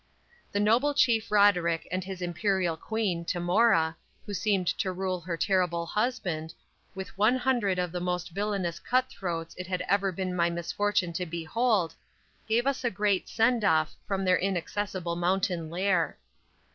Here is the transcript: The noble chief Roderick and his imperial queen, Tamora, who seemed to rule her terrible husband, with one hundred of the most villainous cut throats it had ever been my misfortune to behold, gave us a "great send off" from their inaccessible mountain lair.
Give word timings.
The 0.51 0.59
noble 0.59 0.95
chief 0.95 1.29
Roderick 1.31 1.87
and 1.91 2.03
his 2.03 2.23
imperial 2.23 2.75
queen, 2.75 3.23
Tamora, 3.23 3.95
who 4.25 4.33
seemed 4.33 4.65
to 4.79 4.91
rule 4.91 5.21
her 5.21 5.37
terrible 5.37 5.85
husband, 5.85 6.55
with 6.95 7.15
one 7.19 7.35
hundred 7.37 7.77
of 7.77 7.91
the 7.91 7.99
most 7.99 8.31
villainous 8.31 8.79
cut 8.79 9.11
throats 9.11 9.53
it 9.59 9.67
had 9.67 9.83
ever 9.87 10.11
been 10.11 10.35
my 10.35 10.49
misfortune 10.49 11.13
to 11.13 11.25
behold, 11.27 11.93
gave 12.49 12.65
us 12.65 12.83
a 12.83 12.89
"great 12.89 13.29
send 13.29 13.63
off" 13.63 13.93
from 14.07 14.25
their 14.25 14.37
inaccessible 14.39 15.15
mountain 15.17 15.69
lair. 15.69 16.17